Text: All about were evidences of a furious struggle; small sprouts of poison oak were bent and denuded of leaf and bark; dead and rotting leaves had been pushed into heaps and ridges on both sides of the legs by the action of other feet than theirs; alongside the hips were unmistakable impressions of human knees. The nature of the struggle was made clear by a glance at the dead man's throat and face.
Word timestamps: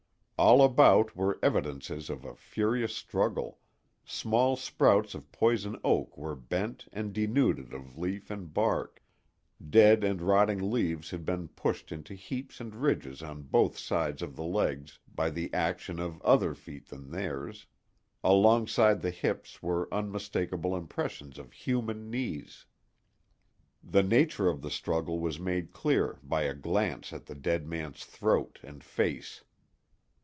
All 0.37 0.63
about 0.63 1.15
were 1.15 1.37
evidences 1.43 2.09
of 2.09 2.25
a 2.25 2.33
furious 2.33 2.95
struggle; 2.95 3.59
small 4.03 4.55
sprouts 4.55 5.13
of 5.13 5.31
poison 5.31 5.79
oak 5.83 6.17
were 6.17 6.35
bent 6.35 6.87
and 6.91 7.13
denuded 7.13 7.75
of 7.75 7.95
leaf 7.95 8.31
and 8.31 8.51
bark; 8.51 9.03
dead 9.69 10.03
and 10.03 10.19
rotting 10.19 10.71
leaves 10.71 11.11
had 11.11 11.25
been 11.25 11.47
pushed 11.47 11.91
into 11.91 12.15
heaps 12.15 12.59
and 12.59 12.73
ridges 12.73 13.21
on 13.21 13.43
both 13.43 13.77
sides 13.77 14.23
of 14.23 14.35
the 14.35 14.43
legs 14.43 14.97
by 15.13 15.29
the 15.29 15.53
action 15.53 15.99
of 15.99 16.19
other 16.23 16.55
feet 16.55 16.87
than 16.87 17.11
theirs; 17.11 17.67
alongside 18.23 19.01
the 19.03 19.11
hips 19.11 19.61
were 19.61 19.93
unmistakable 19.93 20.75
impressions 20.75 21.37
of 21.37 21.53
human 21.53 22.09
knees. 22.09 22.65
The 23.83 24.01
nature 24.01 24.47
of 24.49 24.63
the 24.63 24.71
struggle 24.71 25.19
was 25.19 25.39
made 25.39 25.71
clear 25.71 26.17
by 26.23 26.41
a 26.45 26.55
glance 26.55 27.13
at 27.13 27.27
the 27.27 27.35
dead 27.35 27.67
man's 27.67 28.03
throat 28.05 28.57
and 28.63 28.83
face. 28.83 29.43